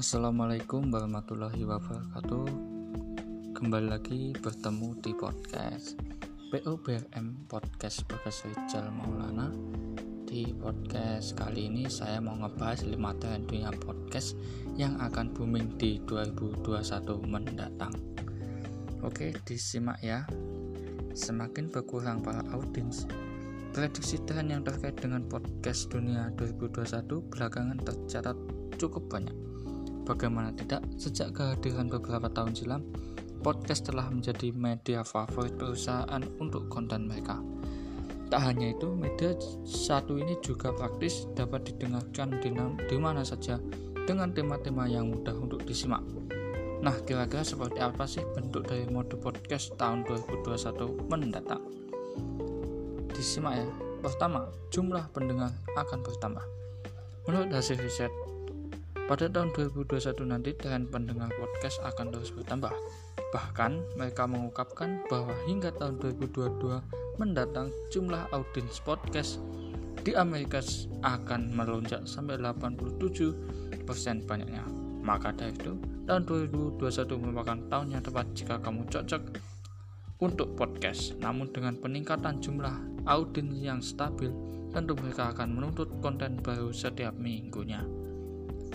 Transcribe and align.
Assalamualaikum 0.00 0.88
warahmatullahi 0.88 1.60
wabarakatuh. 1.60 2.48
Kembali 3.52 3.84
lagi 3.84 4.32
bertemu 4.32 4.96
di 4.96 5.12
podcast 5.12 6.00
PUBRM 6.48 7.44
Podcast 7.44 8.08
Profesor 8.08 8.48
Rijal 8.48 8.88
Maulana. 8.96 9.52
Di 10.24 10.56
podcast 10.56 11.36
kali 11.36 11.68
ini 11.68 11.84
saya 11.92 12.16
mau 12.16 12.32
ngebahas 12.32 12.88
5 12.88 12.96
tren 13.20 13.44
dunia 13.44 13.68
podcast 13.76 14.40
yang 14.80 14.96
akan 15.04 15.36
booming 15.36 15.76
di 15.76 16.00
2021 16.08 16.64
mendatang. 17.28 17.92
Oke 19.04 19.36
disimak 19.44 20.00
ya. 20.00 20.24
Semakin 21.12 21.68
berkurang 21.68 22.24
para 22.24 22.40
audiens 22.56 23.04
Prediksi 23.76 24.16
tren 24.24 24.48
yang 24.48 24.64
terkait 24.64 24.96
dengan 24.96 25.28
podcast 25.28 25.92
dunia 25.92 26.32
2021 26.40 27.04
belakangan 27.28 27.76
tercatat 27.84 28.36
cukup 28.80 29.04
banyak. 29.12 29.49
Bagaimana 30.10 30.50
tidak, 30.58 30.82
sejak 30.98 31.38
kehadiran 31.38 31.86
beberapa 31.86 32.26
tahun 32.26 32.50
silam, 32.58 32.82
podcast 33.46 33.86
telah 33.86 34.10
menjadi 34.10 34.50
media 34.50 35.06
favorit 35.06 35.54
perusahaan 35.54 36.18
untuk 36.42 36.66
konten 36.66 37.06
mereka. 37.06 37.38
Tak 38.26 38.42
hanya 38.42 38.74
itu, 38.74 38.90
media 38.90 39.38
satu 39.62 40.18
ini 40.18 40.34
juga 40.42 40.74
praktis 40.74 41.30
dapat 41.38 41.70
didengarkan 41.70 42.42
di, 42.42 42.50
mana 42.98 43.22
saja 43.22 43.62
dengan 44.02 44.34
tema-tema 44.34 44.90
yang 44.90 45.14
mudah 45.14 45.38
untuk 45.38 45.62
disimak. 45.62 46.02
Nah, 46.82 46.98
kira-kira 47.06 47.46
seperti 47.46 47.78
apa 47.78 48.02
sih 48.02 48.26
bentuk 48.34 48.66
dari 48.66 48.90
mode 48.90 49.14
podcast 49.14 49.78
tahun 49.78 50.02
2021 50.10 51.06
mendatang? 51.06 51.62
disimak 53.20 53.60
ya. 53.60 53.68
Pertama, 54.00 54.48
jumlah 54.72 55.04
pendengar 55.12 55.52
akan 55.76 56.00
bertambah. 56.00 56.40
Menurut 57.28 57.52
hasil 57.52 57.76
riset, 57.76 58.08
pada 59.10 59.26
tahun 59.26 59.50
2021 59.74 60.22
nanti 60.22 60.54
tren 60.54 60.86
pendengar 60.86 61.34
podcast 61.34 61.82
akan 61.82 62.14
terus 62.14 62.30
bertambah. 62.30 62.70
Bahkan 63.34 63.98
mereka 63.98 64.30
mengungkapkan 64.30 65.02
bahwa 65.10 65.34
hingga 65.50 65.74
tahun 65.74 65.98
2022 65.98 67.18
mendatang 67.18 67.74
jumlah 67.90 68.30
audiens 68.30 68.78
podcast 68.78 69.42
di 70.06 70.14
Amerika 70.14 70.62
akan 71.02 71.50
melonjak 71.50 72.06
sampai 72.06 72.38
87% 72.38 73.34
banyaknya. 74.30 74.62
Maka 75.02 75.34
dari 75.34 75.58
itu, 75.58 75.74
tahun 76.06 76.22
2021 76.30 76.78
merupakan 77.18 77.58
tahun 77.66 77.98
yang 77.98 78.06
tepat 78.06 78.30
jika 78.38 78.62
kamu 78.62 78.86
cocok 78.94 79.22
untuk 80.22 80.54
podcast. 80.54 81.18
Namun 81.18 81.50
dengan 81.50 81.74
peningkatan 81.82 82.38
jumlah 82.38 83.02
audiens 83.10 83.58
yang 83.58 83.82
stabil, 83.82 84.30
tentu 84.70 84.94
mereka 84.94 85.34
akan 85.34 85.50
menuntut 85.50 85.90
konten 85.98 86.38
baru 86.38 86.70
setiap 86.70 87.18
minggunya. 87.18 87.82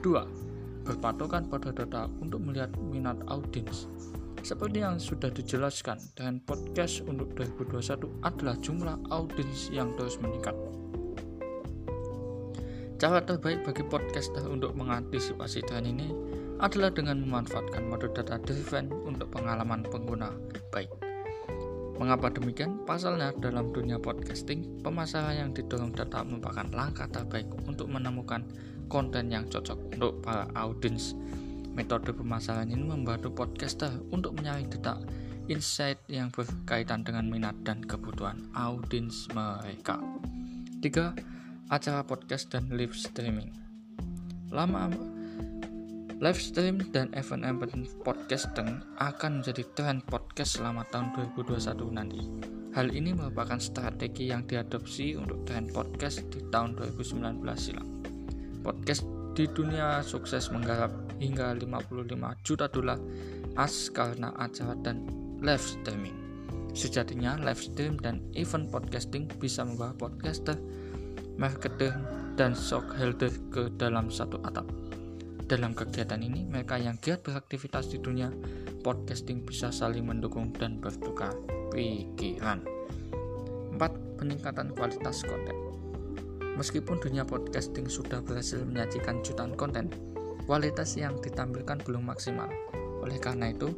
2. 0.00 0.88
Berpatokan 0.88 1.44
pada 1.52 1.70
data 1.70 2.08
untuk 2.24 2.40
melihat 2.40 2.72
minat 2.88 3.20
audiens. 3.28 3.84
Seperti 4.40 4.80
yang 4.80 4.96
sudah 4.96 5.28
dijelaskan, 5.28 6.00
dengan 6.16 6.40
podcast 6.40 7.04
untuk 7.04 7.36
2021 7.36 8.08
adalah 8.24 8.56
jumlah 8.64 8.96
audiens 9.12 9.68
yang 9.68 9.92
terus 10.00 10.16
meningkat. 10.16 10.56
Cara 12.96 13.20
terbaik 13.20 13.64
bagi 13.64 13.84
podcaster 13.84 14.44
untuk 14.48 14.72
mengantisipasi 14.76 15.64
tren 15.68 15.88
ini 15.88 16.12
adalah 16.60 16.92
dengan 16.92 17.20
memanfaatkan 17.20 17.88
mode 17.88 18.12
data 18.12 18.36
driven 18.40 18.92
untuk 19.04 19.28
pengalaman 19.32 19.84
pengguna 19.88 20.32
baik. 20.72 20.88
Mengapa 22.00 22.32
demikian? 22.32 22.80
Pasalnya 22.88 23.32
dalam 23.36 23.76
dunia 23.76 24.00
podcasting, 24.00 24.80
pemasaran 24.80 25.36
yang 25.36 25.50
didorong 25.52 25.92
data 25.92 26.24
merupakan 26.24 26.64
langkah 26.72 27.04
terbaik 27.12 27.44
untuk 27.68 27.92
menemukan 27.92 28.40
konten 28.90 29.30
yang 29.30 29.46
cocok 29.46 29.78
untuk 29.94 30.18
para 30.20 30.50
audiens. 30.58 31.14
Metode 31.78 32.10
pemasaran 32.10 32.66
ini 32.66 32.82
membantu 32.82 33.30
podcaster 33.30 33.94
untuk 34.10 34.34
menyaring 34.34 34.66
data 34.66 34.98
insight 35.46 36.02
yang 36.10 36.28
berkaitan 36.34 37.06
dengan 37.06 37.30
minat 37.30 37.54
dan 37.62 37.80
kebutuhan 37.86 38.50
audiens 38.58 39.30
mereka. 39.30 40.02
3. 40.82 41.70
Acara 41.70 42.02
podcast 42.02 42.50
dan 42.50 42.66
live 42.74 42.98
streaming. 42.98 43.54
Lama 44.50 44.90
Live 46.20 46.36
stream 46.36 46.84
dan 46.92 47.08
event-event 47.16 47.88
podcasting 48.04 48.84
akan 49.00 49.40
menjadi 49.40 49.64
tren 49.72 50.04
podcast 50.04 50.60
selama 50.60 50.84
tahun 50.92 51.16
2021 51.16 51.96
nanti. 51.96 52.20
Hal 52.76 52.92
ini 52.92 53.16
merupakan 53.16 53.56
strategi 53.56 54.28
yang 54.28 54.44
diadopsi 54.44 55.16
untuk 55.16 55.48
tren 55.48 55.72
podcast 55.72 56.28
di 56.28 56.44
tahun 56.52 56.76
2019 56.76 57.40
silam. 57.56 57.99
Podcast 58.60 59.08
di 59.32 59.48
dunia 59.48 60.04
sukses 60.04 60.52
menggarap 60.52 60.92
hingga 61.16 61.56
55 61.56 62.44
juta 62.44 62.66
dolar 62.68 63.00
as 63.56 63.88
karena 63.88 64.36
acara 64.36 64.76
dan 64.84 65.08
live 65.40 65.62
streaming. 65.64 66.16
Sejatinya, 66.76 67.40
live 67.40 67.58
stream 67.58 67.98
dan 67.98 68.20
event 68.36 68.70
podcasting 68.70 69.26
bisa 69.40 69.66
membawa 69.66 69.96
podcaster, 69.96 70.54
marketer, 71.40 71.96
dan 72.38 72.54
shock 72.54 72.86
holder 72.94 73.32
ke 73.50 73.68
dalam 73.74 74.12
satu 74.12 74.38
atap. 74.46 74.64
Dalam 75.50 75.74
kegiatan 75.74 76.22
ini, 76.22 76.46
mereka 76.46 76.78
yang 76.78 76.94
giat 77.02 77.26
beraktivitas 77.26 77.90
di 77.90 77.98
dunia 77.98 78.30
podcasting 78.86 79.42
bisa 79.42 79.74
saling 79.74 80.06
mendukung 80.06 80.54
dan 80.54 80.78
bertukar 80.78 81.34
pikiran. 81.74 82.62
4. 83.74 84.20
Peningkatan 84.20 84.76
kualitas 84.76 85.24
konten. 85.26 85.59
Meskipun 86.58 86.98
dunia 86.98 87.22
podcasting 87.22 87.86
sudah 87.86 88.18
berhasil 88.24 88.62
menyajikan 88.62 89.22
jutaan 89.22 89.54
konten, 89.54 89.90
kualitas 90.48 90.98
yang 90.98 91.18
ditampilkan 91.22 91.78
belum 91.86 92.10
maksimal. 92.10 92.50
Oleh 93.00 93.18
karena 93.22 93.54
itu, 93.54 93.70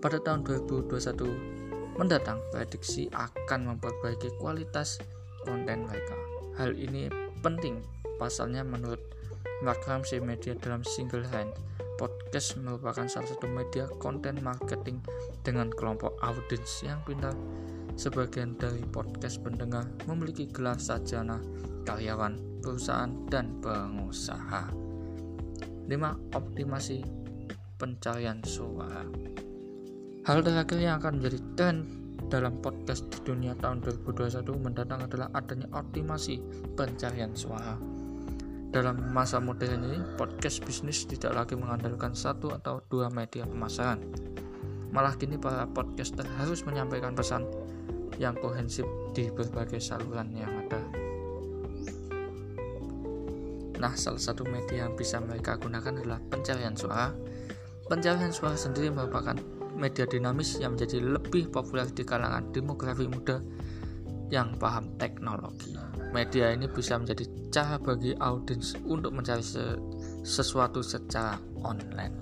pada 0.00 0.20
tahun 0.20 0.44
2021 0.44 1.96
mendatang, 1.96 2.40
prediksi 2.52 3.12
akan 3.12 3.76
memperbaiki 3.76 4.32
kualitas 4.40 5.00
konten 5.44 5.84
mereka. 5.88 6.16
Hal 6.56 6.76
ini 6.76 7.08
penting, 7.40 7.80
pasalnya 8.16 8.64
menurut 8.64 9.00
Mark 9.60 9.84
Ramsey 9.84 10.20
Media 10.20 10.56
dalam 10.56 10.80
single 10.84 11.24
hand. 11.28 11.52
Podcast 12.00 12.56
merupakan 12.56 13.04
salah 13.04 13.28
satu 13.28 13.44
media 13.44 13.84
konten 14.00 14.40
marketing 14.40 15.04
dengan 15.44 15.68
kelompok 15.68 16.16
audiens 16.24 16.80
yang 16.80 16.96
pintar. 17.04 17.36
Sebagian 18.00 18.56
dari 18.56 18.80
podcast 18.88 19.44
pendengar 19.44 19.84
memiliki 20.08 20.48
gelar 20.48 20.80
sarjana, 20.80 21.36
karyawan, 21.84 22.62
perusahaan, 22.62 23.10
dan 23.28 23.58
pengusaha. 23.60 24.70
5. 25.86 26.36
Optimasi 26.36 27.02
pencarian 27.80 28.38
suara. 28.44 29.02
Hal 30.28 30.44
terakhir 30.44 30.78
yang 30.78 31.00
akan 31.00 31.18
menjadi 31.18 31.40
tren 31.56 31.76
dalam 32.30 32.60
podcast 32.62 33.08
di 33.10 33.18
dunia 33.26 33.56
tahun 33.58 33.82
2021 33.82 34.46
mendatang 34.60 35.02
adalah 35.02 35.32
adanya 35.34 35.66
optimasi 35.74 36.38
pencarian 36.78 37.34
suara. 37.34 37.74
Dalam 38.70 39.10
masa 39.10 39.42
modern 39.42 39.82
ini, 39.82 39.98
podcast 40.14 40.62
bisnis 40.62 41.02
tidak 41.02 41.34
lagi 41.34 41.58
mengandalkan 41.58 42.14
satu 42.14 42.54
atau 42.54 42.78
dua 42.86 43.10
media 43.10 43.42
pemasaran. 43.42 43.98
Malah 44.94 45.18
kini 45.18 45.34
para 45.34 45.66
podcaster 45.66 46.22
harus 46.38 46.62
menyampaikan 46.62 47.18
pesan 47.18 47.50
yang 48.22 48.38
kohensif 48.38 48.86
di 49.10 49.26
berbagai 49.32 49.82
saluran 49.82 50.30
yang 50.30 50.50
ada. 50.66 50.78
Nah, 53.80 53.96
salah 53.96 54.20
satu 54.20 54.44
media 54.44 54.84
yang 54.84 54.92
bisa 54.92 55.16
mereka 55.24 55.56
gunakan 55.56 55.96
adalah 55.96 56.20
pencarian 56.28 56.76
suara. 56.76 57.16
Pencarian 57.88 58.28
suara 58.28 58.54
sendiri 58.54 58.92
merupakan 58.92 59.34
media 59.72 60.04
dinamis 60.04 60.60
yang 60.60 60.76
menjadi 60.76 61.00
lebih 61.00 61.48
populer 61.48 61.88
di 61.88 62.04
kalangan 62.04 62.52
demografi 62.52 63.08
muda 63.08 63.40
yang 64.28 64.52
paham 64.60 64.94
teknologi. 65.00 65.74
Media 66.12 66.52
ini 66.52 66.68
bisa 66.68 67.00
menjadi 67.00 67.24
cara 67.48 67.80
bagi 67.80 68.12
audiens 68.20 68.76
untuk 68.84 69.16
mencari 69.16 69.42
se 69.42 69.74
sesuatu 70.22 70.84
secara 70.84 71.40
online. 71.64 72.14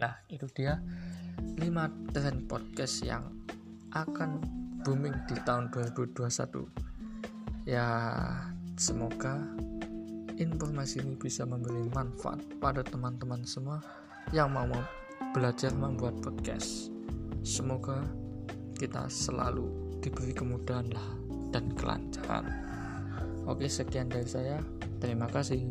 Nah, 0.00 0.14
itu 0.32 0.48
dia 0.56 0.80
5 1.60 1.60
tren 2.16 2.48
podcast 2.48 3.04
yang 3.04 3.28
akan 3.92 4.40
booming 4.82 5.14
di 5.28 5.36
tahun 5.44 5.68
2021. 5.70 7.68
Ya, 7.68 7.86
semoga 8.74 9.38
informasi 10.38 11.02
ini 11.02 11.14
bisa 11.14 11.46
memberi 11.46 11.86
manfaat 11.94 12.42
pada 12.58 12.82
teman-teman 12.82 13.42
semua 13.46 13.78
yang 14.34 14.50
mau 14.50 14.66
belajar 15.34 15.70
membuat 15.74 16.18
podcast. 16.22 16.90
Semoga 17.44 18.02
kita 18.74 19.06
selalu 19.06 19.98
diberi 20.02 20.34
kemudahan 20.34 20.90
dan 21.54 21.70
kelancaran. 21.78 22.46
Oke, 23.46 23.68
sekian 23.68 24.08
dari 24.08 24.26
saya. 24.26 24.58
Terima 24.98 25.28
kasih. 25.28 25.62